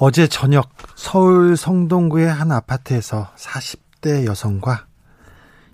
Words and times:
어제 0.00 0.28
저녁 0.28 0.70
서울 0.94 1.56
성동구의 1.56 2.32
한 2.32 2.52
아파트에서 2.52 3.32
40대 3.34 4.26
여성과 4.26 4.86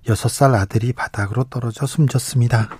6살 0.07 0.55
아들이 0.55 0.95
바닥으로 0.95 1.45
떨어져 1.45 1.85
숨졌습니다. 1.85 2.71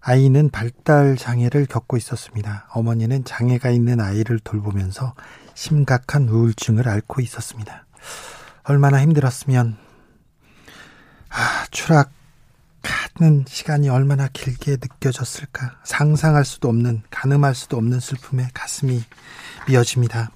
아이는 0.00 0.50
발달 0.50 1.16
장애를 1.16 1.64
겪고 1.64 1.96
있었습니다. 1.96 2.68
어머니는 2.74 3.24
장애가 3.24 3.70
있는 3.70 4.02
아이를 4.02 4.38
돌보면서 4.38 5.14
심각한 5.54 6.28
우울증을 6.28 6.86
앓고 6.86 7.22
있었습니다. 7.22 7.86
얼마나 8.64 9.00
힘들었으면 9.00 9.78
아, 11.30 11.66
추락하는 11.70 13.46
시간이 13.48 13.88
얼마나 13.88 14.28
길게 14.28 14.72
느껴졌을까. 14.72 15.78
상상할 15.84 16.44
수도 16.44 16.68
없는, 16.68 17.02
가늠할 17.10 17.54
수도 17.54 17.78
없는 17.78 17.98
슬픔에 17.98 18.50
가슴이 18.52 19.02
미어집니다. 19.68 20.32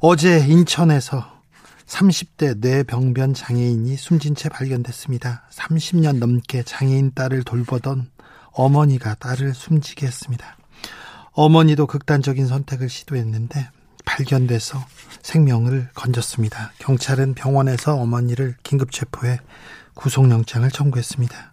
어제 0.00 0.38
인천에서 0.46 1.38
30대 1.86 2.58
뇌병변 2.58 3.34
장애인이 3.34 3.96
숨진 3.96 4.34
채 4.34 4.48
발견됐습니다. 4.48 5.44
30년 5.50 6.18
넘게 6.18 6.62
장애인 6.62 7.12
딸을 7.14 7.44
돌보던 7.44 8.10
어머니가 8.52 9.14
딸을 9.14 9.54
숨지게 9.54 10.06
했습니다. 10.06 10.56
어머니도 11.32 11.86
극단적인 11.86 12.46
선택을 12.46 12.88
시도했는데 12.88 13.70
발견돼서 14.04 14.84
생명을 15.22 15.90
건졌습니다. 15.94 16.72
경찰은 16.78 17.34
병원에서 17.34 17.94
어머니를 17.96 18.56
긴급 18.62 18.90
체포해 18.90 19.38
구속영장을 19.94 20.68
청구했습니다. 20.70 21.52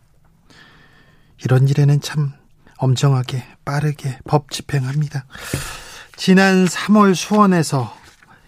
이런 1.44 1.67
일에는 1.67 2.02
참 2.02 2.34
엄정하게 2.78 3.44
빠르게 3.66 4.19
법 4.25 4.52
집행합니다. 4.52 5.25
지난 6.18 6.66
3월 6.66 7.14
수원에서 7.14 7.94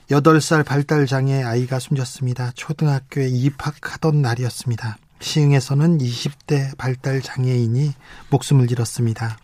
8살 0.09 0.65
발달장애 0.65 1.43
아이가 1.43 1.79
숨졌습니다. 1.79 2.51
초등학교에 2.55 3.27
입학하던 3.27 4.21
날이었습니다. 4.21 4.97
시흥에서는 5.19 5.97
20대 5.97 6.77
발달장애인이 6.77 7.93
목숨을 8.29 8.71
잃었습니다. 8.71 9.37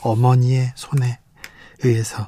어머니의 0.00 0.72
손에 0.76 1.20
의해서. 1.84 2.26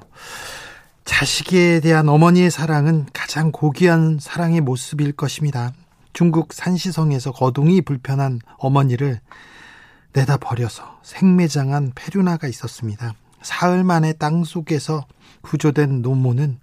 자식에 1.07 1.81
대한 1.81 2.09
어머니의 2.11 2.51
사랑은 2.51 3.07
가장 3.13 3.51
고귀한 3.51 4.19
사랑의 4.21 4.61
모습일 4.61 5.13
것입니다. 5.13 5.73
중국 6.13 6.53
산시성에서 6.53 7.33
거동이 7.33 7.81
불편한 7.81 8.41
어머니를 8.59 9.21
내다 10.13 10.37
버려서 10.37 11.01
생매장한 11.03 11.93
페류나가 11.95 12.47
있었습니다. 12.47 13.15
사흘 13.43 13.85
만에 13.85 14.13
땅 14.13 14.45
속에서 14.45 15.07
구조된 15.43 16.03
노모는 16.03 16.59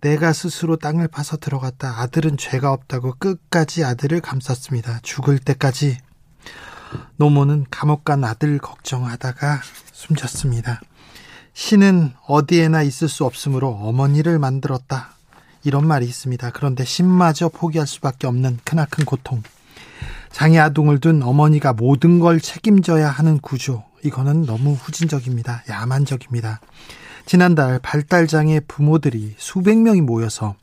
내가 0.00 0.32
스스로 0.32 0.76
땅을 0.76 1.08
파서 1.08 1.36
들어갔다. 1.36 2.00
아들은 2.00 2.36
죄가 2.36 2.72
없다고 2.72 3.14
끝까지 3.18 3.84
아들을 3.84 4.20
감쌌습니다. 4.20 5.00
죽을 5.02 5.38
때까지 5.38 5.98
노모는 7.16 7.66
감옥 7.70 8.04
간 8.04 8.24
아들 8.24 8.58
걱정하다가 8.58 9.60
숨졌습니다. 9.92 10.80
신은 11.52 12.12
어디에나 12.26 12.82
있을 12.82 13.08
수 13.08 13.24
없으므로 13.24 13.70
어머니를 13.70 14.38
만들었다. 14.38 15.14
이런 15.64 15.86
말이 15.86 16.06
있습니다. 16.06 16.50
그런데 16.52 16.84
신마저 16.84 17.48
포기할 17.48 17.86
수밖에 17.86 18.28
없는 18.28 18.60
크나큰 18.64 19.04
고통. 19.04 19.42
장애 20.30 20.58
아동을 20.58 21.00
둔 21.00 21.22
어머니가 21.22 21.72
모든 21.72 22.20
걸 22.20 22.40
책임져야 22.40 23.10
하는 23.10 23.38
구조. 23.40 23.82
이거는 24.04 24.46
너무 24.46 24.74
후진적입니다. 24.74 25.64
야만적입니다. 25.68 26.60
지난달 27.28 27.78
발달장애 27.80 28.60
부모들이 28.60 29.34
수백 29.36 29.76
명이 29.76 30.00
모여서 30.00 30.54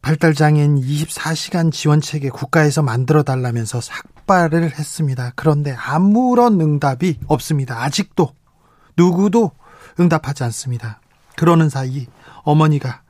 발달장애인 0.00 0.76
24시간 0.76 1.70
지원체계 1.70 2.30
국가에서 2.30 2.80
만들어 2.80 3.22
달라면서 3.22 3.82
삭발을 3.82 4.78
했습니다. 4.78 5.34
그런데 5.36 5.72
아무런 5.72 6.58
응답이 6.58 7.18
없습니다. 7.26 7.82
아직도 7.82 8.32
누구도 8.96 9.50
응답하지 10.00 10.42
않습니다. 10.44 11.02
그러는 11.36 11.68
사이 11.68 12.06
어머니가 12.44 13.02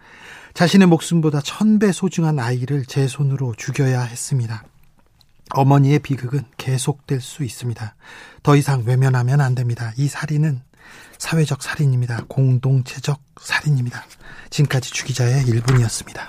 자신의 0.52 0.88
목숨보다 0.88 1.40
천배 1.40 1.92
소중한 1.92 2.40
아이를 2.40 2.86
제 2.86 3.06
손으로 3.06 3.54
죽여야 3.56 4.02
했습니다. 4.02 4.64
어머니의 5.50 6.00
비극은 6.00 6.42
계속될 6.56 7.20
수 7.20 7.44
있습니다. 7.44 7.94
더 8.42 8.56
이상 8.56 8.82
외면하면 8.84 9.40
안 9.40 9.54
됩니다. 9.54 9.92
이 9.96 10.08
살인은 10.08 10.62
사회적 11.18 11.62
살인입니다. 11.62 12.24
공동체적 12.28 13.20
살인입니다. 13.40 14.04
지금까지 14.50 14.90
주기자의 14.92 15.44
1분이었습니다. 15.44 16.20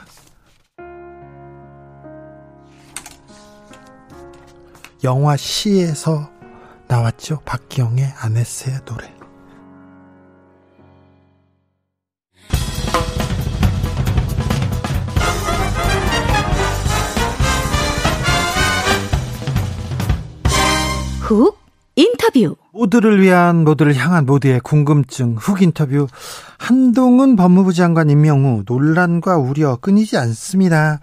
영화 5.04 5.38
시에서 5.38 6.30
나왔죠. 6.88 7.42
박기영의 7.46 8.14
아네스의 8.18 8.80
노래. 8.86 9.14
훅 21.22 21.69
인터뷰 22.00 22.56
모두를 22.72 23.22
위한 23.22 23.66
모두를 23.66 23.94
향한 23.94 24.26
모두의 24.26 24.62
궁금증 24.62 25.36
훅 25.36 25.62
인터뷰 25.62 26.08
한동훈 26.58 27.36
법무부 27.36 27.74
장관 27.74 28.10
임명 28.10 28.46
후 28.46 28.64
논란과 28.66 29.36
우려 29.36 29.76
끊이지 29.76 30.16
않습니다. 30.16 31.02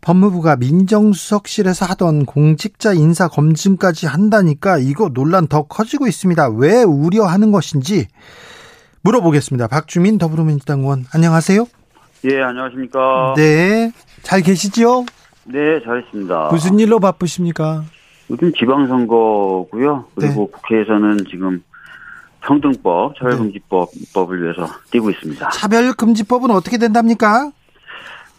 법무부가 0.00 0.56
민정수석실에서 0.56 1.84
하던 1.84 2.24
공직자 2.24 2.94
인사 2.94 3.28
검증까지 3.28 4.06
한다니까 4.06 4.78
이거 4.78 5.10
논란 5.10 5.48
더 5.48 5.64
커지고 5.64 6.06
있습니다. 6.06 6.48
왜 6.56 6.82
우려하는 6.82 7.52
것인지 7.52 8.06
물어보겠습니다. 9.02 9.66
박주민 9.66 10.16
더불어민주당 10.16 10.80
의원 10.80 11.04
안녕하세요. 11.12 11.66
예, 12.24 12.40
안녕하십니까. 12.40 13.34
네, 13.36 13.92
잘 14.22 14.40
계시죠? 14.40 15.04
네, 15.44 15.82
잘했습니다. 15.84 16.48
무슨 16.52 16.78
일로 16.78 17.00
바쁘십니까? 17.00 17.84
요즘 18.30 18.52
지방선거고요. 18.52 20.04
그리고 20.14 20.50
네. 20.50 20.52
국회에서는 20.52 21.18
지금 21.30 21.62
평등법, 22.42 23.16
차별금지법 23.18 23.90
네. 23.92 24.00
법을 24.14 24.42
위해서 24.42 24.66
뛰고 24.90 25.10
있습니다. 25.10 25.48
차별금지법은 25.50 26.50
어떻게 26.50 26.78
된답니까? 26.78 27.50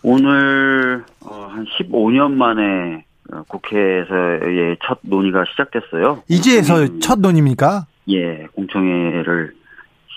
오늘 0.01 1.03
어, 1.21 1.47
한 1.51 1.65
15년 1.65 2.31
만에 2.31 3.03
국회에서의 3.47 4.77
첫 4.85 4.99
논의가 5.01 5.43
시작됐어요. 5.51 6.23
이제에서 6.27 6.81
음, 6.83 6.99
첫 6.99 7.19
논의입니까? 7.19 7.85
예, 8.09 8.47
공청회를 8.55 9.53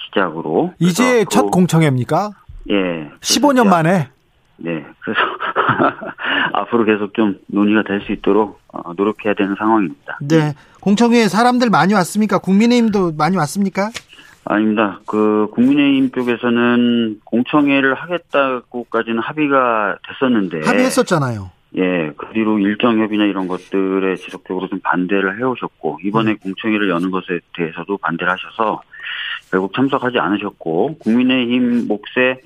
시작으로. 0.07 0.73
이제 0.79 1.25
첫 1.31 1.51
공청회입니까? 1.51 2.31
예. 2.71 3.11
15년 3.21 3.69
만에? 3.69 4.09
네. 4.57 4.85
그래서 5.01 5.21
앞으로 6.53 6.85
계속 6.85 7.15
좀 7.15 7.39
논의가 7.47 7.83
될 7.83 8.03
수 8.03 8.13
있도록 8.13 8.61
어, 8.73 8.93
노력해야 8.97 9.35
되는 9.35 9.55
상황입니다. 9.57 10.19
네. 10.21 10.55
공청회에 10.81 11.29
사람들 11.29 11.71
많이 11.71 11.95
왔습니까? 11.95 12.39
국민의힘도 12.39 13.13
많이 13.17 13.37
왔습니까? 13.37 13.91
아닙니다. 14.45 15.01
그 15.07 15.47
국민의힘 15.53 16.11
쪽에서는 16.11 17.21
공청회를 17.25 17.95
하겠다고까지는 17.95 19.21
합의가 19.21 19.99
됐었는데 20.09 20.63
합의했었잖아요. 20.67 21.51
예, 21.77 22.13
그 22.17 22.27
뒤로 22.35 22.59
일정 22.59 22.99
협의나 23.01 23.25
이런 23.25 23.47
것들에 23.49 24.17
지속적으로 24.17 24.69
좀 24.69 24.81
반대를 24.83 25.39
해오셨고 25.39 26.01
이번에 26.05 26.33
음. 26.33 26.37
공청회를 26.43 26.91
여는 26.91 27.11
것에 27.11 27.41
대해서도 27.57 27.97
반대를 27.99 28.31
하셔서 28.33 28.83
결국 29.51 29.73
참석하지 29.75 30.19
않으셨고 30.19 30.99
국민의힘 30.99 31.87
몫의 31.89 32.41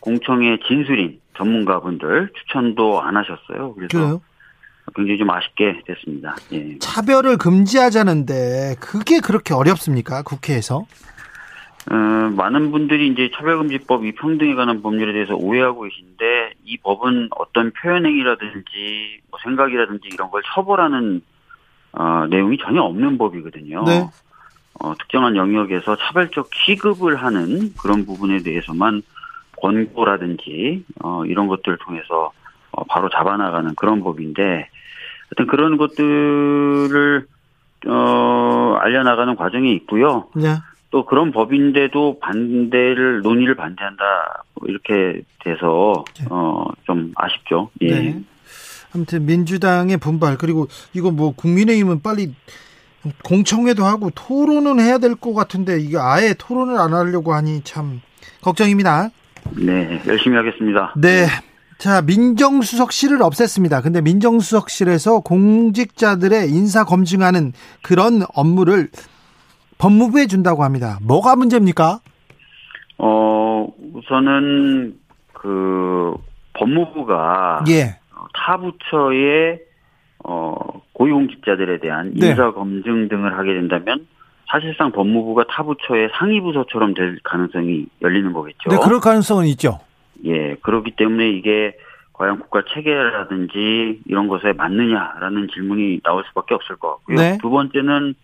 공청회 0.00 0.58
진술인 0.66 1.20
전문가분들 1.36 2.30
추천도 2.34 3.02
안 3.02 3.16
하셨어요. 3.16 3.74
그래서 3.74 3.88
그래요? 3.90 4.22
굉장히 4.94 5.18
좀 5.18 5.30
아쉽게 5.30 5.82
됐습니다. 5.86 6.36
예. 6.52 6.78
차별을 6.78 7.38
금지하자는데 7.38 8.76
그게 8.80 9.20
그렇게 9.20 9.54
어렵습니까? 9.54 10.22
국회에서? 10.22 10.86
어, 11.90 11.94
많은 11.94 12.70
분들이 12.70 13.08
이제 13.08 13.30
차별금지법 13.34 14.04
이 14.04 14.12
평등에 14.12 14.54
관한 14.54 14.82
법률에 14.82 15.12
대해서 15.12 15.34
오해하고 15.34 15.82
계신데 15.82 16.52
이 16.64 16.76
법은 16.78 17.28
어떤 17.36 17.72
표현행위라든지 17.72 19.20
뭐 19.30 19.40
생각이라든지 19.42 20.08
이런 20.12 20.30
걸 20.30 20.42
처벌하는 20.54 21.22
어, 21.92 22.26
내용이 22.28 22.58
전혀 22.58 22.82
없는 22.82 23.18
법이거든요. 23.18 23.84
네. 23.84 24.08
어, 24.80 24.94
특정한 24.98 25.36
영역에서 25.36 25.96
차별적 25.96 26.50
취급을 26.52 27.16
하는 27.16 27.72
그런 27.80 28.06
부분에 28.06 28.42
대해서만 28.42 29.02
권고라든지 29.62 30.84
어, 31.02 31.24
이런 31.24 31.46
것들을 31.46 31.78
통해서 31.78 32.32
어, 32.72 32.84
바로 32.84 33.08
잡아나가는 33.10 33.74
그런 33.76 34.02
법인데 34.02 34.42
하여튼 34.42 35.46
그런 35.48 35.76
것들을 35.78 37.26
어, 37.86 38.76
알려나가는 38.80 39.34
과정이 39.36 39.72
있고요. 39.74 40.28
네. 40.34 40.56
또 40.90 41.06
그런 41.06 41.32
법인데도 41.32 42.18
반대를 42.20 43.22
논의를 43.22 43.54
반대한다 43.54 44.04
뭐 44.54 44.68
이렇게 44.68 45.22
돼서 45.42 46.04
네. 46.18 46.26
어좀 46.28 47.12
아쉽죠. 47.16 47.70
예. 47.80 47.86
네. 47.86 48.22
아무튼 48.94 49.24
민주당의 49.24 49.96
분발 49.96 50.36
그리고 50.36 50.68
이거 50.92 51.10
뭐 51.10 51.34
국민의힘은 51.34 52.02
빨리 52.02 52.34
공청회도 53.24 53.84
하고 53.84 54.10
토론은 54.14 54.80
해야 54.80 54.98
될 54.98 55.16
것 55.16 55.32
같은데 55.32 55.80
이게 55.80 55.96
아예 55.98 56.34
토론을 56.34 56.76
안 56.78 56.92
하려고 56.92 57.32
하니 57.32 57.62
참 57.62 58.02
걱정입니다. 58.42 59.08
네, 59.50 60.00
열심히 60.06 60.36
하겠습니다. 60.36 60.94
네. 60.96 61.26
자, 61.78 62.00
민정수석실을 62.02 63.18
없앴습니다. 63.18 63.82
근데 63.82 64.00
민정수석실에서 64.00 65.20
공직자들의 65.20 66.48
인사 66.50 66.84
검증하는 66.84 67.52
그런 67.82 68.22
업무를 68.34 68.88
법무부에 69.78 70.26
준다고 70.26 70.62
합니다. 70.62 70.98
뭐가 71.02 71.34
문제입니까? 71.34 71.98
어, 72.98 73.66
우선은 73.94 74.94
그 75.32 76.14
법무부가 76.52 77.64
예. 77.68 77.98
타 78.32 78.56
부처의 78.58 79.60
어 80.24 80.54
고위공직자들에 80.92 81.80
대한 81.80 82.12
네. 82.14 82.28
인사 82.28 82.52
검증 82.52 83.08
등을 83.08 83.36
하게 83.36 83.54
된다면 83.54 84.06
사실상 84.48 84.92
법무부가 84.92 85.44
타 85.48 85.62
부처의 85.62 86.10
상위 86.14 86.40
부서처럼 86.40 86.94
될 86.94 87.18
가능성이 87.22 87.86
열리는 88.02 88.32
거겠죠. 88.32 88.70
네, 88.70 88.76
그럴 88.82 89.00
가능성은 89.00 89.46
있죠. 89.48 89.80
예, 90.24 90.54
그렇기 90.56 90.92
때문에 90.96 91.30
이게 91.30 91.74
과연 92.12 92.38
국가 92.38 92.62
체계라든지 92.72 94.00
이런 94.06 94.28
것에 94.28 94.52
맞느냐라는 94.52 95.48
질문이 95.52 96.00
나올 96.04 96.22
수밖에 96.28 96.54
없을 96.54 96.76
것 96.76 96.90
같고요. 96.96 97.16
네. 97.16 97.38
두 97.40 97.50
번째는 97.50 98.14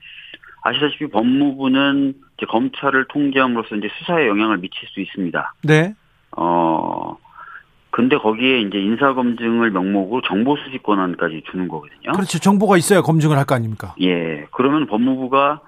아시다시피 0.62 1.06
법무부는 1.08 2.14
이제 2.36 2.46
검찰을 2.46 3.06
통제함으로써 3.08 3.76
이제 3.76 3.88
수사에 3.98 4.28
영향을 4.28 4.58
미칠 4.58 4.86
수 4.88 5.00
있습니다. 5.00 5.54
네. 5.64 5.94
어, 6.36 7.16
근데 7.90 8.16
거기에 8.18 8.60
이제 8.60 8.78
인사검증을 8.78 9.70
명목으로 9.70 10.20
정보수집 10.22 10.82
권한까지 10.82 11.42
주는 11.50 11.66
거거든요. 11.68 12.12
그렇죠. 12.12 12.38
정보가 12.38 12.76
있어야 12.76 13.00
검증을 13.00 13.36
할 13.38 13.44
거 13.46 13.54
아닙니까? 13.54 13.94
예. 14.02 14.46
그러면 14.52 14.86
법무부가, 14.86 15.60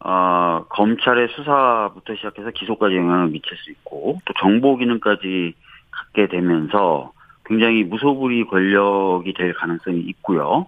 어, 0.00 0.64
검찰의 0.68 1.28
수사부터 1.34 2.14
시작해서 2.14 2.50
기소까지 2.50 2.96
영향을 2.96 3.28
미칠 3.28 3.56
수 3.56 3.70
있고, 3.70 4.18
또 4.24 4.34
정보 4.40 4.76
기능까지 4.76 5.54
갖게 5.90 6.28
되면서 6.28 7.12
굉장히 7.46 7.84
무소불위 7.84 8.44
권력이 8.44 9.32
될 9.34 9.54
가능성이 9.54 10.00
있고요. 10.00 10.66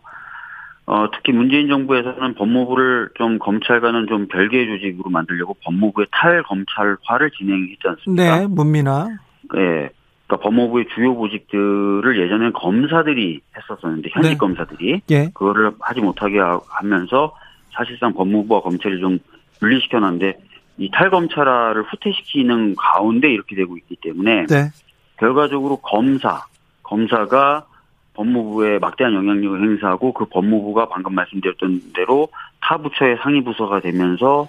어, 0.86 1.10
특히 1.12 1.32
문재인 1.32 1.68
정부에서는 1.68 2.34
법무부를 2.34 3.10
좀 3.16 3.38
검찰과는 3.38 4.06
좀 4.06 4.26
별개의 4.28 4.66
조직으로 4.68 5.10
만들려고 5.10 5.54
법무부의 5.62 6.06
탈검찰화를 6.10 7.30
진행했지 7.32 7.82
않습니까? 7.84 8.38
네, 8.38 8.46
문민아. 8.46 9.08
예. 9.56 9.90
그러니까 10.26 10.36
법무부의 10.42 10.86
주요 10.94 11.14
보직들을 11.14 12.18
예전엔 12.18 12.52
검사들이 12.54 13.40
했었었는데 13.56 14.08
현직 14.12 14.28
네. 14.30 14.36
검사들이 14.38 15.00
예. 15.10 15.24
그거를 15.34 15.72
하지 15.80 16.00
못하게 16.00 16.38
하- 16.38 16.60
하면서 16.68 17.34
사실상 17.78 18.12
법무부와 18.12 18.60
검찰이 18.62 18.98
좀 19.00 19.18
분리시켜 19.60 20.00
놨는데 20.00 20.38
이 20.78 20.90
탈검찰화를 20.92 21.84
후퇴시키는 21.84 22.74
가운데 22.76 23.30
이렇게 23.30 23.54
되고 23.54 23.76
있기 23.76 23.96
때문에 24.02 24.46
네. 24.46 24.70
결과적으로 25.16 25.76
검사 25.78 26.44
검사가 26.82 27.66
법무부에 28.14 28.78
막대한 28.80 29.14
영향력을 29.14 29.62
행사하고 29.62 30.12
그 30.12 30.24
법무부가 30.26 30.88
방금 30.88 31.14
말씀드렸던 31.14 31.92
대로 31.94 32.28
타 32.60 32.78
부처의 32.78 33.18
상위 33.22 33.42
부서가 33.44 33.80
되면서 33.80 34.48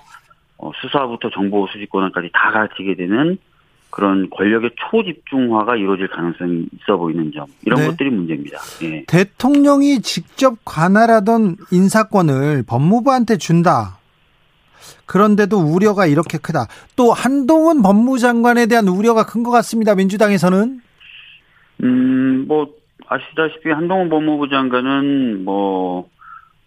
어, 0.58 0.72
수사부터 0.81 1.30
정보 1.30 1.68
수집 1.68 1.90
권한까지 1.90 2.30
다 2.34 2.52
가지게 2.52 2.96
되는 2.96 3.38
그런 3.90 4.30
권력의 4.30 4.72
초집중화가 4.92 5.76
이루어질 5.76 6.08
가능성이 6.10 6.66
있어 6.82 6.98
보이는 6.98 7.32
점 7.34 7.46
이런 7.66 7.80
네. 7.82 7.88
것들이 7.88 8.10
문제입니다. 8.10 8.60
예. 8.84 9.04
대통령이 9.06 10.02
직접 10.02 10.58
관할하던 10.64 11.58
인사권을 11.72 12.64
법무부한테 12.68 13.38
준다. 13.38 13.98
그런데도 15.06 15.58
우려가 15.58 16.06
이렇게 16.06 16.38
크다. 16.38 16.68
또 16.96 17.12
한동훈 17.14 17.82
법무장관에 17.82 18.68
대한 18.68 18.88
우려가 18.88 19.26
큰 19.26 19.44
것 19.44 19.50
같습니다. 19.52 19.96
민주당에서는. 19.96 20.82
음, 21.84 22.46
뭐 22.48 22.68
아시다시피 23.08 23.70
한동훈 23.72 24.10
법무부 24.10 24.50
장관은 24.50 25.44
뭐 25.46 26.08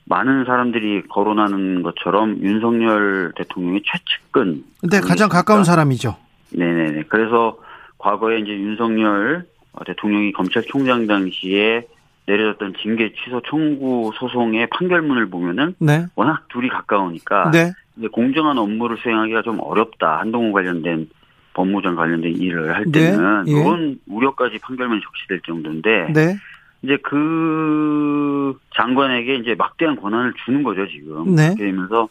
많은 0.06 0.44
사람들이 0.44 1.04
거론하는 1.08 1.82
것처럼 1.82 2.38
윤석열 2.42 3.32
대통령의 3.36 3.82
최측근. 3.84 4.64
근데 4.80 5.00
가장 5.00 5.28
가까운 5.28 5.62
사람이죠. 5.64 6.16
네네네. 6.54 7.04
그래서 7.08 7.58
과거에 7.98 8.40
이제 8.40 8.50
윤석열 8.50 9.46
대통령이 9.86 10.32
검찰총장 10.32 11.06
당시에 11.06 11.86
내려졌던 12.26 12.74
징계 12.80 13.12
취소 13.14 13.40
청구 13.42 14.12
소송의 14.14 14.68
판결문을 14.68 15.28
보면은 15.28 15.74
네. 15.78 16.06
워낙 16.14 16.46
둘이 16.48 16.68
가까우니까 16.68 17.50
네. 17.50 17.72
이제 17.96 18.08
공정한 18.08 18.58
업무를 18.58 18.96
수행하기가 18.98 19.42
좀 19.42 19.58
어렵다. 19.60 20.20
한동훈 20.20 20.52
관련된 20.52 21.08
법무장 21.54 21.96
관련된 21.96 22.36
일을 22.36 22.74
할 22.74 22.84
네, 22.84 22.92
때는 22.92 23.44
예. 23.48 23.52
그런 23.52 23.98
우려까지 24.06 24.58
판결문이 24.58 25.00
적시될 25.02 25.40
정도인데 25.46 26.12
네. 26.12 26.36
이제 26.82 26.96
그 27.02 28.58
장관에게 28.74 29.36
이제 29.36 29.54
막대한 29.54 29.96
권한을 29.96 30.32
주는 30.44 30.62
거죠 30.62 30.86
지금 30.88 31.34
네. 31.36 31.48
그렇게 31.48 31.64
되면서 31.66 32.08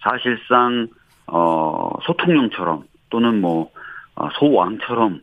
사실상 0.00 0.88
어 1.26 1.90
소통령처럼 2.02 2.84
또는 3.10 3.40
뭐 3.40 3.70
어, 4.16 4.28
소왕처럼 4.38 5.20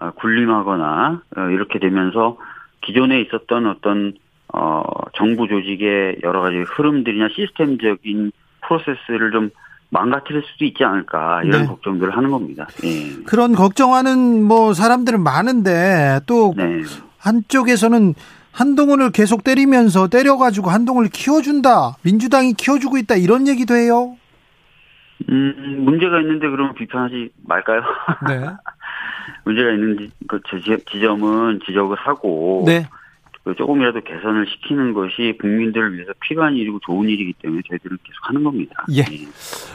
어, 0.00 0.10
군림하거나 0.12 1.22
어, 1.36 1.40
이렇게 1.50 1.78
되면서 1.78 2.36
기존에 2.82 3.20
있었던 3.22 3.66
어떤 3.66 4.14
어 4.52 4.82
정부 5.16 5.48
조직의 5.48 6.18
여러 6.22 6.42
가지 6.42 6.58
흐름들이나 6.58 7.28
시스템적인 7.34 8.30
프로세스를 8.60 9.32
좀 9.32 9.50
망가뜨릴 9.90 10.42
수도 10.42 10.64
있지 10.64 10.84
않을까 10.84 11.42
이런 11.44 11.62
네. 11.62 11.66
걱정들을 11.66 12.16
하는 12.16 12.30
겁니다. 12.30 12.66
예. 12.84 13.22
그런 13.24 13.54
걱정하는 13.54 14.42
뭐 14.42 14.74
사람들은 14.74 15.22
많은데 15.22 16.20
또 16.26 16.52
네. 16.56 16.82
한쪽에서는 17.18 18.14
한동훈을 18.52 19.10
계속 19.10 19.42
때리면서 19.42 20.08
때려가지고 20.08 20.70
한동훈을 20.70 21.10
키워준다. 21.10 21.96
민주당이 22.02 22.54
키워주고 22.54 22.98
있다. 22.98 23.16
이런 23.16 23.48
얘기도 23.48 23.74
해요. 23.74 24.16
음, 25.30 25.82
문제가 25.84 26.20
있는데 26.20 26.48
그러면 26.48 26.74
비판하지 26.74 27.30
말까요? 27.46 27.82
네. 28.28 28.40
문제가 29.44 29.70
있는 29.72 29.98
지- 29.98 30.10
그 30.28 30.40
지- 30.48 30.84
지점은 30.90 31.60
지적을 31.66 31.96
하고 31.96 32.64
네. 32.66 32.86
그 33.44 33.54
조금이라도 33.54 34.00
개선을 34.00 34.46
시키는 34.46 34.94
것이 34.94 35.36
국민들을 35.38 35.94
위해서 35.94 36.12
필요한 36.20 36.54
일이고 36.56 36.78
좋은 36.86 37.06
일이기 37.08 37.34
때문에 37.42 37.60
저희들은 37.68 37.98
계속 38.02 38.28
하는 38.28 38.42
겁니다. 38.42 38.86
예. 38.96 39.04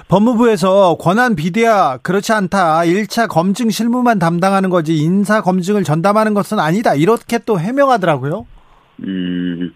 법무부에서 0.08 0.98
권한 1.00 1.36
비대화 1.36 1.98
그렇지 1.98 2.32
않다. 2.34 2.80
1차 2.82 3.28
검증 3.30 3.70
실무만 3.70 4.18
담당하는 4.18 4.72
거지 4.72 4.98
인사 4.98 5.42
검증을 5.42 5.84
전담하는 5.84 6.34
것은 6.34 6.60
아니다. 6.60 6.96
이렇게 6.96 7.38
또 7.46 7.60
해명하더라고요. 7.60 8.48
음, 9.04 9.72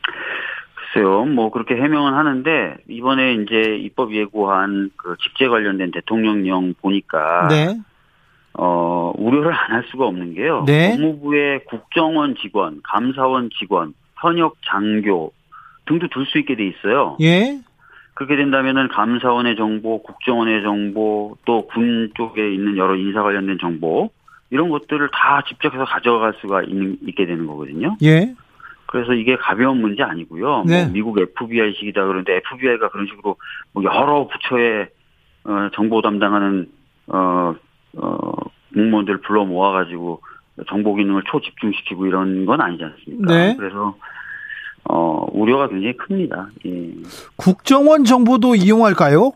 글쎄요, 0.94 1.26
뭐 1.26 1.50
그렇게 1.50 1.76
해명은 1.76 2.14
하는데 2.14 2.76
이번에 2.88 3.34
이제 3.34 3.78
입법 3.78 4.14
예고한 4.14 4.92
그 4.96 5.16
직제 5.24 5.48
관련된 5.48 5.92
대통령령 5.92 6.74
보니까 6.82 7.48
네. 7.50 7.80
어, 8.54 9.12
우려를 9.18 9.52
안 9.54 9.72
할 9.72 9.84
수가 9.90 10.06
없는 10.06 10.36
게요. 10.36 10.64
네. 10.68 10.92
법무부의 10.92 11.66
국정원 11.66 12.36
직원, 12.36 12.82
감사원 12.84 13.50
직원, 13.60 13.94
현역 14.22 14.56
장교 14.70 15.32
등도 15.88 16.08
둘 16.10 16.26
수 16.28 16.38
있게 16.38 16.56
돼 16.56 16.68
있어요. 16.68 17.18
예. 17.22 17.60
그렇게 18.14 18.36
된다면은 18.36 18.90
감사원의 18.90 19.56
정보, 19.56 20.04
국정원의 20.04 20.62
정보, 20.62 21.36
또 21.46 21.66
군 21.68 22.12
쪽에 22.16 22.54
있는 22.54 22.78
여러 22.78 22.96
인사 22.96 23.24
관련된 23.24 23.58
정보 23.60 24.12
이런 24.52 24.70
것들을 24.70 25.10
다 25.12 25.42
집적해서 25.48 25.86
가져갈 25.86 26.34
수가 26.40 26.62
있는, 26.62 26.98
있게 27.08 27.26
되는 27.26 27.48
거거든요. 27.48 27.98
예. 28.04 28.36
그래서 28.86 29.14
이게 29.14 29.36
가벼운 29.38 29.82
문제 29.82 30.04
아니고요. 30.04 30.64
네. 30.68 30.84
뭐 30.84 30.94
미국 30.94 31.20
FBI식이다 31.20 32.02
그러는데 32.04 32.36
FBI가 32.38 32.90
그런 32.90 33.08
식으로 33.08 33.38
뭐 33.74 33.84
여러 33.84 34.28
부처의 34.28 34.90
어, 35.46 35.70
정보 35.74 36.02
담당하는 36.02 36.70
어, 37.08 37.56
어, 37.98 38.32
공무원들 38.74 39.22
불러 39.22 39.46
모아가지고 39.46 40.22
정보 40.68 40.96
기능을 40.96 41.24
초집중시키고 41.26 42.06
이런 42.06 42.46
건 42.46 42.62
아니지 42.62 42.84
않습니까? 42.84 43.34
네. 43.34 43.56
그래서 43.58 43.96
어, 44.86 45.26
우려가 45.32 45.68
굉장히 45.68 45.96
큽니다. 45.98 46.50
예. 46.66 46.94
국정원 47.36 48.04
정보도 48.04 48.56
이용할까요? 48.56 49.32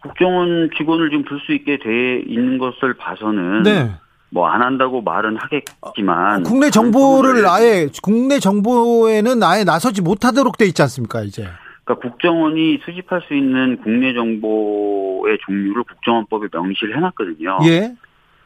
국정원 0.00 0.70
직원을 0.76 1.10
지금 1.10 1.24
불수 1.24 1.52
있게 1.52 1.78
돼 1.78 2.20
있는 2.26 2.58
것을 2.58 2.94
봐서는 2.94 3.62
네. 3.62 3.90
뭐 4.32 4.48
안 4.48 4.62
한다고 4.62 5.02
말은 5.02 5.36
하겠지만 5.36 6.42
국내 6.42 6.70
정보를 6.70 7.46
아예 7.46 7.88
국내 8.02 8.38
정보에는 8.38 9.42
아예 9.42 9.62
나서지 9.64 10.02
못하도록 10.02 10.56
돼 10.56 10.66
있지 10.66 10.82
않습니까, 10.82 11.22
이제. 11.22 11.46
그러니까 11.84 12.08
국정원이 12.08 12.80
수집할 12.84 13.22
수 13.28 13.34
있는 13.34 13.78
국내 13.82 14.14
정보의 14.14 15.38
종류를 15.44 15.84
국정원법에 15.84 16.48
명시를 16.52 16.96
해놨거든요. 16.96 17.58
예. 17.66 17.94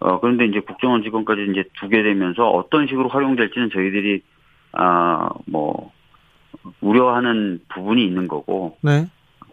어, 0.01 0.21
그런데 0.21 0.47
이제 0.47 0.61
국정원 0.61 1.03
직원까지 1.03 1.49
이제 1.53 1.65
두게 1.81 2.03
되면서 2.03 2.49
어떤 2.49 2.87
식으로 2.87 3.09
활용될지는 3.09 3.71
저희들이, 3.73 4.23
아, 4.73 5.29
뭐, 5.47 5.93
우려하는 6.81 7.61
부분이 7.69 8.05
있는 8.05 8.27
거고, 8.29 8.77
네. 8.83 9.07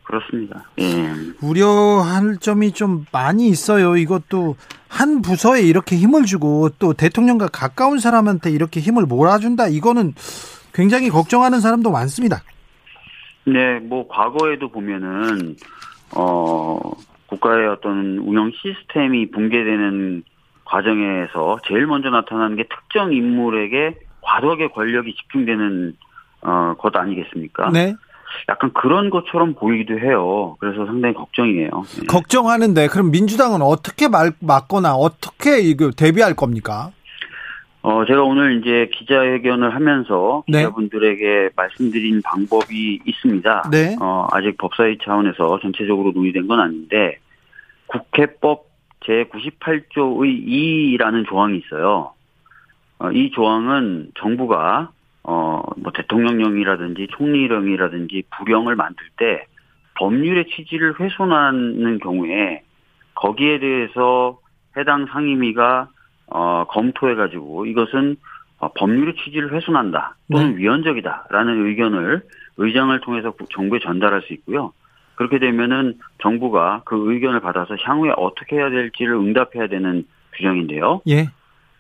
그렇습니다. 0.03 0.65
예. 0.79 1.09
우려할 1.41 2.37
점이 2.39 2.71
좀 2.73 3.05
많이 3.11 3.47
있어요. 3.47 3.95
이것도 3.95 4.55
한 4.93 5.23
부서에 5.23 5.61
이렇게 5.61 5.95
힘을 5.95 6.25
주고 6.25 6.69
또 6.77 6.93
대통령과 6.93 7.47
가까운 7.47 7.97
사람한테 7.97 8.51
이렇게 8.51 8.79
힘을 8.79 9.07
몰아준다. 9.07 9.67
이거는 9.67 10.13
굉장히 10.71 11.09
걱정하는 11.09 11.61
사람도 11.61 11.89
많습니다. 11.89 12.43
네, 13.45 13.79
뭐, 13.79 14.07
과거에도 14.07 14.69
보면은, 14.69 15.55
어, 16.15 16.79
국가의 17.25 17.67
어떤 17.69 18.19
운영 18.19 18.51
시스템이 18.51 19.31
붕괴되는 19.31 20.23
과정에서 20.63 21.57
제일 21.67 21.87
먼저 21.87 22.09
나타나는 22.09 22.55
게 22.55 22.63
특정 22.69 23.11
인물에게 23.11 23.97
과도하게 24.21 24.69
권력이 24.69 25.15
집중되는, 25.15 25.97
어, 26.43 26.75
것 26.77 26.95
아니겠습니까? 26.95 27.71
네. 27.71 27.95
약간 28.49 28.71
그런 28.73 29.09
것처럼 29.09 29.53
보이기도 29.53 29.99
해요. 29.99 30.55
그래서 30.59 30.85
상당히 30.85 31.13
걱정이에요. 31.13 31.69
네. 31.69 32.05
걱정하는데 32.07 32.87
그럼 32.87 33.11
민주당은 33.11 33.61
어떻게 33.61 34.07
말, 34.07 34.31
막거나 34.39 34.95
어떻게 34.95 35.59
이거 35.59 35.91
대비할 35.91 36.35
겁니까? 36.35 36.91
어, 37.83 38.05
제가 38.05 38.23
오늘 38.23 38.59
이제 38.59 38.89
기자회견을 38.93 39.75
하면서 39.75 40.43
네. 40.47 40.59
기자분들에게 40.59 41.49
말씀드린 41.55 42.21
방법이 42.21 43.01
있습니다. 43.05 43.69
네. 43.71 43.97
어, 43.99 44.27
아직 44.31 44.57
법사위 44.57 44.99
차원에서 45.03 45.59
전체적으로 45.59 46.13
논의된 46.13 46.47
건 46.47 46.61
아닌데, 46.61 47.17
국회법 47.87 48.67
제98조의 49.01 50.47
2라는 50.97 51.27
조항이 51.27 51.57
있어요. 51.57 52.13
어, 52.99 53.11
이 53.11 53.31
조항은 53.31 54.11
정부가, 54.17 54.91
어, 55.23 55.61
뭐 55.77 55.91
대통령령이라든지 55.93 57.07
총리령이라든지 57.11 58.23
부령을 58.37 58.75
만들 58.75 59.05
때 59.17 59.45
법률의 59.95 60.47
취지를 60.47 60.99
훼손하는 60.99 61.99
경우에 61.99 62.63
거기에 63.15 63.59
대해서 63.59 64.39
해당 64.75 65.05
상임위가 65.05 65.87
어, 66.27 66.65
검토해 66.69 67.15
가지고 67.15 67.65
이것은 67.65 68.15
어, 68.57 68.71
법률의 68.73 69.15
취지를 69.15 69.53
훼손한다 69.53 70.15
또는 70.31 70.51
네. 70.55 70.57
위헌적이다라는 70.57 71.65
의견을 71.67 72.21
의장을 72.57 72.99
통해서 73.01 73.31
국- 73.31 73.49
정부에 73.51 73.79
전달할 73.79 74.21
수 74.23 74.33
있고요. 74.33 74.73
그렇게 75.15 75.37
되면은 75.37 75.99
정부가 76.21 76.81
그 76.85 77.11
의견을 77.11 77.39
받아서 77.41 77.75
향후에 77.75 78.13
어떻게 78.17 78.55
해야 78.55 78.69
될지를 78.69 79.13
응답해야 79.13 79.67
되는 79.67 80.05
규정인데요. 80.33 81.01
예. 81.07 81.25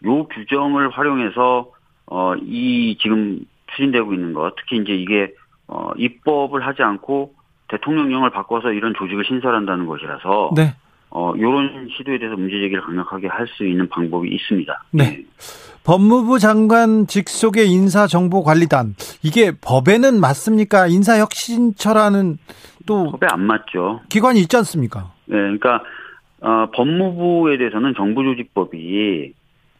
요 0.05 0.27
규정을 0.27 0.89
활용해서 0.89 1.71
어, 2.15 2.35
이 2.35 2.95
지금 3.01 3.39
추진되고 3.71 4.13
있는 4.13 4.33
것, 4.33 4.53
특히 4.55 4.77
이제 4.77 4.93
이게 4.93 5.33
어, 5.67 5.89
입법을 5.97 6.63
하지 6.63 6.83
않고 6.83 7.33
대통령령을 7.69 8.29
바꿔서 8.29 8.71
이런 8.71 8.93
조직을 8.95 9.25
신설한다는 9.25 9.87
것이라서 9.87 10.51
네. 10.55 10.75
어, 11.09 11.33
요런 11.35 11.89
시도에 11.97 12.19
대해서 12.19 12.37
문제 12.37 12.59
제기를 12.59 12.83
강력하게 12.83 13.27
할 13.27 13.47
수 13.47 13.65
있는 13.65 13.89
방법이 13.89 14.29
있습니다. 14.29 14.83
네. 14.91 15.23
법무부 15.83 16.37
장관 16.37 17.07
직속의 17.07 17.67
인사정보관리단 17.71 18.93
이게 19.23 19.51
법에는 19.59 20.19
맞습니까? 20.19 20.85
인사혁신처라는 20.87 22.37
또 22.85 23.09
법에 23.11 23.25
안 23.27 23.41
맞죠. 23.41 24.01
기관이 24.09 24.39
있지 24.41 24.55
않습니까? 24.57 25.11
네, 25.25 25.37
그러니까 25.37 25.81
어, 26.41 26.67
법무부에 26.75 27.57
대해서는 27.57 27.95
정부조직법이 27.95 29.33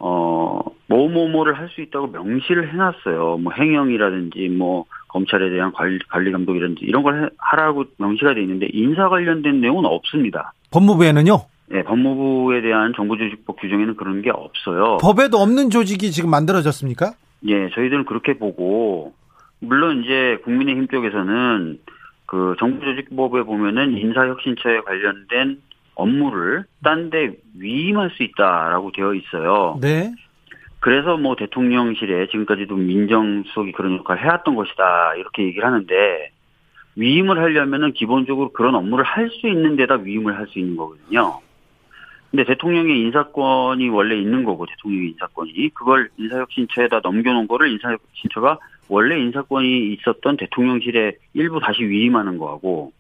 어, 0.06 0.60
뭐뭐뭐를 0.88 1.58
할 1.58 1.70
수 1.70 1.80
있다고 1.82 2.08
명시를 2.08 2.74
해놨어요. 2.74 3.38
뭐 3.38 3.54
행영이라든지 3.54 4.50
뭐 4.50 4.84
검찰에 5.08 5.50
대한 5.50 5.72
관리, 5.72 5.98
관리 6.10 6.30
감독이라든지 6.32 6.84
이런 6.84 7.04
걸 7.04 7.24
해- 7.24 7.30
하라고 7.38 7.86
명시가 7.98 8.34
돼 8.34 8.42
있는데 8.42 8.68
인사 8.74 9.08
관련된 9.08 9.62
내용은 9.62 9.86
없습니다. 9.86 10.52
법무부에는요. 10.72 11.38
네, 11.68 11.84
법무부에 11.84 12.62
대한 12.62 12.92
정부조직법 12.98 13.62
규정에는 13.62 13.96
그런 13.96 14.22
게 14.22 14.30
없어요. 14.30 14.98
법에도 15.02 15.38
없는 15.38 15.70
조직이 15.70 16.12
지금 16.12 16.30
만들어졌습니까? 16.32 17.14
예, 17.48 17.70
저희들은 17.70 18.04
그렇게 18.06 18.38
보고 18.38 19.14
물론 19.60 20.04
이제 20.04 20.38
국민의힘 20.44 20.90
쪽에서는 20.90 21.80
그 22.26 22.56
정부조직법에 22.60 23.44
보면은 23.44 23.98
인사혁신처에 23.98 24.82
관련된 24.82 25.62
업무를 25.96 26.66
딴 26.84 27.10
데 27.10 27.34
위임할 27.60 28.12
수 28.12 28.24
있다라고 28.24 28.92
되어 28.92 29.14
있어요. 29.14 29.78
네. 29.82 30.14
그래서 30.80 31.18
뭐 31.18 31.36
대통령실에 31.36 32.28
지금까지도 32.28 32.76
민정수석이 32.76 33.72
그런 33.72 33.98
역할을 33.98 34.22
해왔던 34.24 34.56
것이다 34.56 35.16
이렇게 35.16 35.44
얘기를 35.44 35.66
하는데 35.66 36.32
위임을 36.96 37.40
하려면은 37.40 37.94
기본적으로 37.94 38.52
그런 38.52 38.76
업무를 38.76 39.06
할 39.06 39.30
수 39.30 39.48
있는 39.48 39.76
데다 39.76 39.96
위임을 39.96 40.38
할 40.38 40.48
수 40.48 40.60
있는 40.60 40.76
거거든요. 40.76 41.40
근데 42.32 42.46
대통령의 42.46 43.00
인사권이 43.00 43.90
원래 43.90 44.16
있는 44.16 44.44
거고 44.44 44.66
대통령의 44.66 45.10
인사권이 45.12 45.70
그걸 45.74 46.10
인사혁신처에다 46.18 47.02
넘겨놓은 47.04 47.48
거를 47.48 47.72
인사혁신처가 47.72 48.58
원래 48.90 49.20
인사권이 49.20 49.94
있었던 49.94 50.38
대통령실에 50.38 51.14
일부 51.34 51.60
다시 51.60 51.84
위임하는 51.84 52.38
거하고 52.40 52.92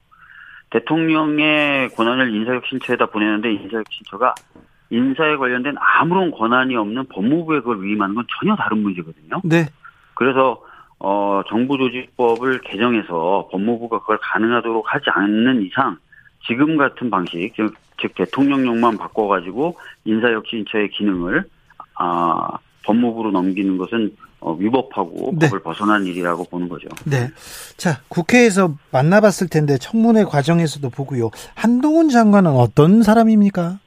대통령의 0.74 1.89
권한을 1.89 2.34
인사혁신처에다 2.34 3.06
보내는데 3.08 3.53
인사혁신처가 3.53 4.34
인사에 4.89 5.38
관련된 5.38 5.75
아무런 5.80 6.32
권한이 6.32 6.75
없는 6.75 7.06
법무부에 7.10 7.60
그걸 7.60 7.84
위임하는 7.84 8.15
건 8.15 8.25
전혀 8.39 8.56
다른 8.56 8.80
문제거든요. 8.80 9.42
네. 9.44 9.68
그래서 10.15 10.63
어 11.00 11.42
정부조직법을 11.48 12.62
개정해서 12.62 13.50
법무부가 13.51 14.00
그걸 14.00 14.18
가능하도록 14.22 14.86
하지 14.88 15.06
않는 15.10 15.63
이상 15.63 15.98
지금 16.46 16.77
같은 16.77 17.10
방식 17.10 17.53
즉, 17.56 17.74
즉 18.00 18.15
대통령령만 18.15 18.98
바꿔가지고 18.98 19.77
인사혁신처의 20.06 20.89
기능을 20.89 21.44
아 21.96 22.58
법무부로 22.86 23.32
넘기는 23.32 23.77
것은 23.77 24.15
어, 24.46 24.54
위법하고 24.60 25.32
네. 25.40 25.48
법을 25.48 25.62
벗어난 25.62 26.06
일이라고 26.06 26.44
보는 26.46 26.68
거죠. 26.68 26.90
네. 27.06 27.30
자, 27.78 28.02
국회에서 28.10 28.74
만나봤을 28.92 29.48
텐데 29.50 29.78
청문회 29.78 30.26
과정에서도 30.26 30.90
보고요. 30.90 31.30
한동훈 31.56 32.10
장관은 32.10 32.52
어떤 32.52 33.04
사람입니까? 33.04 33.80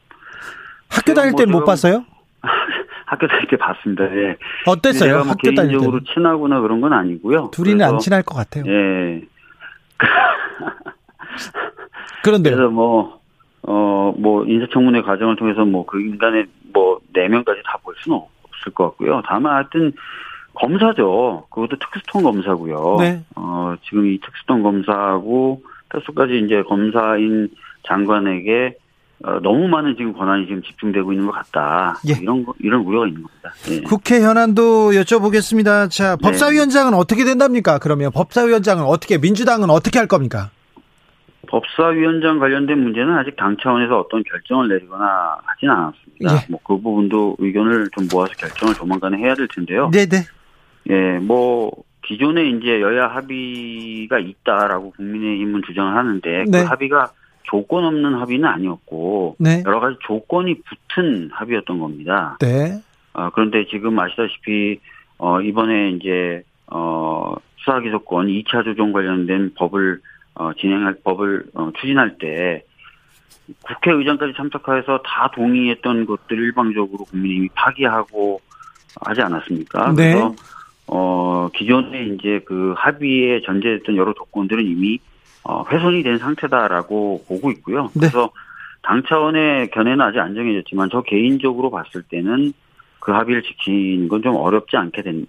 학교 0.88 1.12
다닐 1.14 1.32
뭐 1.32 1.38
때못 1.44 1.62
제가- 1.62 1.66
봤어요? 1.66 2.04
학교 3.04 3.26
다닐 3.28 3.46
때 3.48 3.56
봤습니다. 3.58 4.04
예. 4.16 4.36
어땠어요? 4.66 5.18
뭐 5.18 5.26
학교 5.28 5.54
다닐 5.54 5.72
때. 5.72 5.76
개인적으로 5.76 6.00
친하거나 6.04 6.60
그런 6.60 6.80
건 6.80 6.92
아니고요. 6.94 7.50
둘이는 7.52 7.84
안 7.84 7.90
그래서, 7.92 8.02
친할 8.04 8.22
것 8.22 8.34
같아요. 8.34 8.64
예. 8.66 9.22
그런데요. 12.24 12.56
그래서 12.56 12.70
뭐, 12.70 13.20
어, 13.62 14.14
뭐, 14.18 14.44
인사청문회 14.46 15.02
과정을 15.02 15.36
통해서 15.36 15.64
뭐, 15.64 15.86
그 15.86 16.00
인간의 16.00 16.46
뭐, 16.72 16.98
내면까지 17.12 17.60
다 17.64 17.78
볼 17.78 17.94
수는 17.98 18.18
없을 18.18 18.72
것 18.74 18.84
같고요. 18.90 19.22
다만 19.26 19.54
하여튼, 19.54 19.92
검사죠. 20.56 21.46
그것도 21.50 21.76
특수통 21.78 22.22
검사고요. 22.22 22.96
네. 22.98 23.22
어, 23.36 23.74
지금 23.84 24.06
이 24.06 24.18
특수통 24.20 24.62
검사하고, 24.62 25.62
다수까지 25.88 26.42
이제 26.44 26.62
검사인 26.62 27.48
장관에게 27.86 28.76
어, 29.24 29.40
너무 29.40 29.66
많은 29.68 29.96
지금 29.96 30.12
권한이 30.12 30.46
지금 30.46 30.62
집중되고 30.62 31.10
있는 31.12 31.26
것 31.26 31.32
같다. 31.32 31.98
예. 32.06 32.20
이런 32.20 32.44
거, 32.44 32.52
이런 32.58 32.82
우려가 32.82 33.06
있는 33.06 33.22
겁니다. 33.22 33.50
예. 33.70 33.80
국회 33.80 34.20
현안도 34.20 34.90
여쭤보겠습니다. 34.90 35.90
자, 35.90 36.16
법사위원장은 36.16 36.92
어떻게 36.92 37.24
된답니까? 37.24 37.78
그러면 37.78 38.10
법사위원장은 38.12 38.84
어떻게, 38.84 39.16
민주당은 39.16 39.70
어떻게 39.70 39.98
할 39.98 40.06
겁니까? 40.06 40.50
법사위원장 41.48 42.38
관련된 42.38 42.78
문제는 42.78 43.16
아직 43.16 43.36
당 43.36 43.56
차원에서 43.62 44.00
어떤 44.00 44.22
결정을 44.24 44.68
내리거나 44.68 45.38
하진 45.44 45.70
않았습니다. 45.70 46.34
예. 46.34 46.46
뭐그 46.50 46.82
부분도 46.82 47.36
의견을 47.38 47.88
좀 47.96 48.08
모아서 48.12 48.32
결정을 48.34 48.74
조만간에 48.74 49.16
해야 49.16 49.34
될 49.34 49.48
텐데요. 49.48 49.88
네네. 49.92 50.24
예, 50.90 51.18
뭐 51.18 51.70
기존에 52.04 52.48
이제 52.50 52.80
여야 52.80 53.08
합의가 53.08 54.18
있다라고 54.18 54.92
국민의힘은 54.92 55.62
주장을 55.66 55.96
하는데 55.96 56.44
네. 56.48 56.62
그 56.62 56.64
합의가 56.64 57.10
조건 57.42 57.84
없는 57.84 58.14
합의는 58.14 58.48
아니었고 58.48 59.36
네. 59.38 59.62
여러 59.66 59.80
가지 59.80 59.96
조건이 60.02 60.56
붙은 60.62 61.30
합의였던 61.32 61.78
겁니다. 61.78 62.36
네. 62.40 62.80
어, 63.12 63.30
그런데 63.30 63.66
지금 63.66 63.98
아시다시피 63.98 64.78
어, 65.18 65.40
이번에 65.40 65.90
이제 65.90 66.42
어, 66.68 67.34
수사기소권 67.58 68.26
2차 68.28 68.64
조정 68.64 68.92
관련된 68.92 69.54
법을 69.54 70.00
어, 70.34 70.52
진행할 70.54 70.96
법을 71.02 71.46
어, 71.54 71.70
추진할 71.80 72.18
때 72.18 72.62
국회의장까지 73.64 74.34
참석해서 74.36 75.00
다 75.04 75.30
동의했던 75.34 76.06
것들 76.06 76.36
일방적으로 76.36 77.04
국민의힘이 77.04 77.48
파기하고 77.54 78.40
하지 79.00 79.22
않았습니까? 79.22 79.92
네. 79.94 80.12
그래서 80.12 80.34
어, 80.88 81.48
기존에 81.54 82.04
이제 82.14 82.40
그 82.46 82.74
합의에 82.76 83.40
전제됐던 83.42 83.96
여러 83.96 84.12
조건들은 84.14 84.64
이미 84.64 84.98
어, 85.42 85.64
훼손이 85.70 86.02
된 86.02 86.18
상태다라고 86.18 87.24
보고 87.28 87.50
있고요. 87.52 87.84
네. 87.94 88.00
그래서 88.00 88.30
당 88.82 89.02
차원의 89.08 89.70
견해는 89.70 90.00
아직 90.00 90.18
안 90.20 90.34
정해졌지만 90.34 90.88
저 90.92 91.02
개인적으로 91.02 91.70
봤을 91.70 92.02
때는 92.02 92.52
그 93.00 93.12
합의를 93.12 93.42
지키는 93.42 94.08
건 94.08 94.22
좀 94.22 94.34
어렵지 94.36 94.76
않게 94.76 95.02
된, 95.02 95.26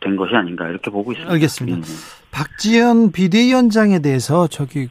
된 0.00 0.16
것이 0.16 0.34
아닌가 0.34 0.68
이렇게 0.68 0.90
보고 0.90 1.12
있습니다. 1.12 1.32
알겠습니다. 1.32 1.78
음. 1.78 1.82
박지원 2.30 3.12
비대위원장에 3.12 4.00
대해서 4.00 4.46
저기 4.48 4.88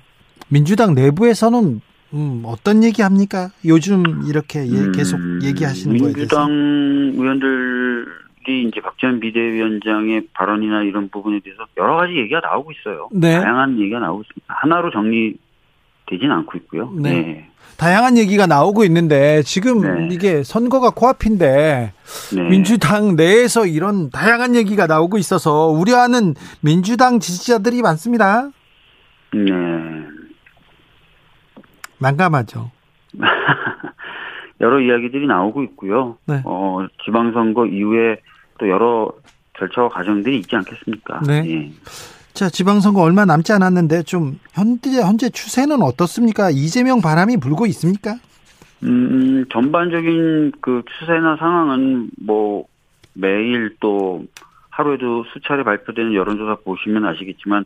민주당 0.50 0.96
내부에서는 0.96 1.82
음, 2.14 2.44
어떤 2.46 2.84
얘기 2.84 3.02
합니까? 3.02 3.50
요즘 3.66 4.04
이렇게 4.28 4.60
예, 4.68 4.92
계속 4.96 5.18
음, 5.18 5.40
얘기하시는 5.44 5.98
거에 5.98 6.14
대해서. 6.14 6.48
민주당 6.48 7.12
의원들 7.22 7.75
이 8.48 8.64
이제 8.64 8.82
박지원 8.82 9.20
비대위원장의 9.20 10.28
발언이나 10.34 10.84
이런 10.84 11.10
부분에 11.10 11.40
대해서 11.40 11.66
여러 11.78 11.96
가지 11.96 12.16
얘기가 12.16 12.40
나오고 12.42 12.72
있어요. 12.72 13.10
네. 13.12 13.40
다양한 13.40 13.80
얘기가 13.80 14.00
나오고 14.00 14.22
있습니다. 14.22 14.46
하나로 14.48 14.92
정리되진 14.92 16.32
않고 16.32 16.58
있고요. 16.60 16.92
네. 16.96 17.22
네. 17.22 17.50
다양한 17.78 18.18
얘기가 18.18 18.48
나오고 18.48 18.84
있는데 18.86 19.42
지금 19.44 19.82
네. 19.82 20.08
이게 20.12 20.44
선거가 20.44 20.92
코앞인데 20.92 21.94
네. 22.36 22.50
민주당 22.50 23.16
내에서 23.16 23.66
이런 23.66 24.10
다양한 24.10 24.56
얘기가 24.56 24.88
나오고 24.88 25.18
있어서 25.18 25.68
우려하는 25.68 26.36
민주당 26.62 27.20
지지자들이 27.20 27.82
많습니다. 27.82 28.50
네. 29.34 29.52
난감하죠. 32.00 32.72
여러 34.62 34.80
이야기들이 34.80 35.28
나오고 35.28 35.64
있고요. 35.64 36.18
네. 36.28 36.42
어, 36.46 36.86
지방선거 37.04 37.66
이후에 37.68 38.18
또 38.58 38.70
여러 38.70 39.12
절차와 39.58 39.90
과정들이 39.90 40.40
있지 40.40 40.56
않겠습니까? 40.56 41.22
네. 41.22 41.44
예. 41.48 41.72
자, 42.34 42.50
지방선거 42.50 43.02
얼마 43.02 43.24
남지 43.24 43.54
않았는데 43.54 44.04
좀 44.04 44.40
현재 44.52 45.02
현재 45.02 45.30
추세는 45.30 45.82
어떻습니까? 45.82 46.50
이재명 46.50 47.02
바람이 47.02 47.38
불고 47.38 47.66
있습니까? 47.68 48.16
음, 48.84 49.46
전반적인 49.52 50.52
그 50.60 50.84
추세나 51.00 51.38
상황은 51.38 52.10
뭐 52.22 52.66
매일 53.14 53.76
또 53.80 54.26
하루에도 54.70 55.24
수차례 55.34 55.64
발표되는 55.64 56.14
여론조사 56.14 56.58
보시면 56.66 57.06
아시겠지만 57.06 57.64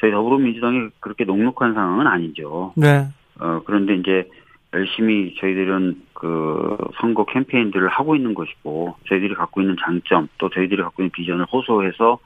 저희 0.00 0.10
더불어민주당이 0.10 0.88
그렇게 0.98 1.24
녹록한 1.24 1.74
상황은 1.74 2.08
아니죠. 2.08 2.72
네. 2.76 3.06
어, 3.38 3.60
그런데 3.64 3.94
이제 3.94 4.28
열심히 4.74 5.34
저희들은 5.40 6.02
그 6.12 6.76
선거 7.00 7.24
캠페인들을 7.24 7.88
하고 7.88 8.14
있는 8.16 8.34
것이고 8.34 8.96
저희들이 9.08 9.34
갖고 9.34 9.60
있는 9.62 9.76
장점 9.82 10.28
또 10.38 10.50
저희들이 10.50 10.82
갖고 10.82 11.02
있는 11.02 11.10
비전을 11.10 11.46
호소해서 11.50 12.18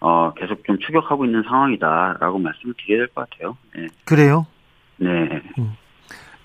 어, 0.00 0.32
계속 0.34 0.62
좀 0.64 0.78
추격하고 0.78 1.24
있는 1.24 1.42
상황이다라고 1.42 2.38
말씀을 2.38 2.74
드려야 2.78 2.98
될 2.98 3.08
것 3.08 3.28
같아요. 3.30 3.56
네. 3.74 3.86
그래요. 4.04 4.46
네. 4.98 5.42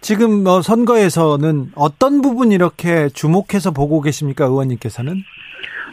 지금 0.02 0.44
뭐 0.44 0.62
선거에서는 0.62 1.74
어떤 1.76 2.22
부분 2.22 2.52
이렇게 2.54 3.10
주목해서 3.10 3.72
보고 3.72 4.02
계십니까, 4.02 4.46
의원님께서는? 4.46 5.14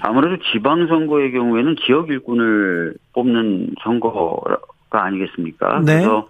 아무래도 0.01 0.41
지방 0.53 0.87
선거의 0.87 1.33
경우에는 1.33 1.75
지역 1.85 2.09
일꾼을 2.09 2.95
뽑는 3.15 3.71
선거가 3.83 4.57
아니겠습니까? 4.91 5.81
네. 5.81 5.95
그래서 5.95 6.29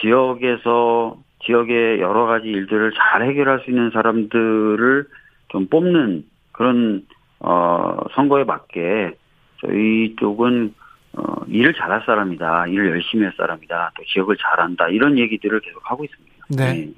지역에서 0.00 1.16
지역의 1.46 2.00
여러 2.00 2.26
가지 2.26 2.48
일들을 2.48 2.92
잘 2.92 3.26
해결할 3.28 3.60
수 3.64 3.70
있는 3.70 3.90
사람들을 3.90 5.06
좀 5.48 5.66
뽑는 5.68 6.24
그런 6.52 7.06
어 7.40 7.96
선거에 8.14 8.44
맞게 8.44 9.12
저희 9.60 10.16
쪽은 10.18 10.74
어 11.14 11.22
일을 11.46 11.74
잘할 11.74 12.02
사람이다, 12.04 12.66
일을 12.66 12.90
열심히 12.90 13.24
할 13.24 13.32
사람이다, 13.36 13.92
또 13.96 14.04
지역을 14.04 14.36
잘한다 14.36 14.88
이런 14.88 15.18
얘기들을 15.18 15.60
계속 15.60 15.80
하고 15.84 16.04
있습니다. 16.04 16.36
네. 16.48 16.90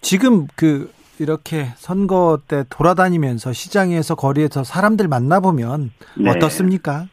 지금 0.00 0.46
그 0.56 0.90
이렇게 1.20 1.66
선거 1.76 2.38
때 2.46 2.64
돌아다니면서 2.70 3.52
시장에서 3.52 4.14
거리에서 4.14 4.62
사람들 4.64 5.08
만나보면 5.08 5.90
네. 6.16 6.30
어떻습니까? 6.30 7.06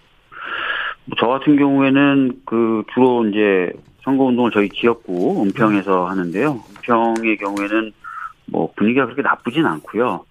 뭐저 1.06 1.28
같은 1.28 1.58
경우에는 1.58 2.42
그 2.46 2.84
주로 2.94 3.26
이제 3.26 3.72
선거운동을 4.04 4.52
저희 4.52 4.70
지역구 4.70 5.44
은평에서 5.44 6.06
하는데요. 6.08 6.75
은평의 6.90 7.38
경우에는 7.38 7.92
뭐 8.48 8.72
분위기가 8.76 9.06
그렇게 9.06 9.22
나쁘진 9.22 9.66
않고요. 9.66 10.26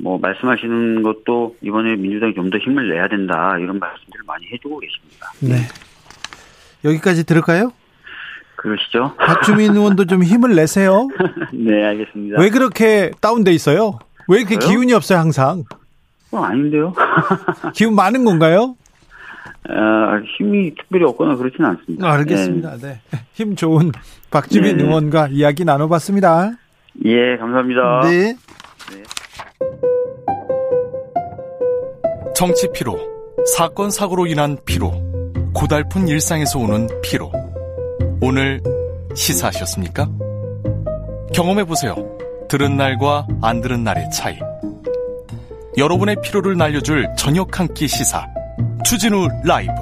뭐 0.00 0.18
말씀하시는 0.18 1.02
것도 1.02 1.56
이번에 1.62 1.96
민주당이 1.96 2.34
좀 2.34 2.50
더 2.50 2.58
힘을 2.58 2.88
내야 2.90 3.08
된다 3.08 3.56
이런 3.58 3.78
말씀들을 3.78 4.24
많이 4.26 4.46
해주고 4.52 4.78
계십니다. 4.80 5.26
네. 5.40 5.56
여기까지 6.84 7.24
들을까요? 7.24 7.72
그러시죠? 8.56 9.14
박주민 9.18 9.74
의원도 9.74 10.06
좀 10.06 10.22
힘을 10.22 10.54
내세요. 10.54 11.08
네, 11.52 11.84
알겠습니다. 11.84 12.40
왜 12.40 12.50
그렇게 12.50 13.10
다운돼 13.20 13.52
있어요? 13.52 13.98
왜 14.28 14.38
이렇게 14.38 14.58
저요? 14.58 14.70
기운이 14.70 14.92
없어요, 14.94 15.18
항상? 15.18 15.64
어, 16.30 16.38
아닌데요? 16.42 16.94
기운 17.74 17.94
많은 17.94 18.24
건가요? 18.24 18.76
아, 19.68 20.20
힘이 20.36 20.74
특별히 20.74 21.04
없거나 21.06 21.36
그렇지는 21.36 21.70
않습니다. 21.70 22.06
아, 22.06 22.12
알겠습니다. 22.14 22.76
네. 22.78 23.00
힘 23.32 23.56
좋은 23.56 23.92
박주민 24.30 24.76
네. 24.76 24.84
의원과 24.84 25.28
이야기 25.30 25.64
나눠봤습니다. 25.64 26.52
예, 27.06 27.10
예, 27.32 27.36
감사합니다. 27.38 28.00
네. 28.04 28.36
정치 32.34 32.68
피로, 32.72 32.98
사건 33.56 33.90
사고로 33.90 34.26
인한 34.26 34.58
피로, 34.66 34.92
고달픈 35.54 36.08
일상에서 36.08 36.58
오는 36.58 36.88
피로. 37.02 37.30
오늘 38.20 38.60
시사하셨습니까? 39.14 40.08
경험해 41.32 41.64
보세요. 41.64 41.94
들은 42.48 42.76
날과 42.76 43.26
안 43.42 43.60
들은 43.60 43.84
날의 43.84 44.10
차이. 44.10 44.36
여러분의 45.76 46.16
피로를 46.22 46.56
날려줄 46.56 47.08
저녁 47.16 47.58
한 47.58 47.68
끼 47.74 47.88
시사. 47.88 48.26
추진우 48.84 49.28
라이브. 49.42 49.72